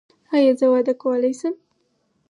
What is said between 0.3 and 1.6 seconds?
ایا زه واده کولی شم؟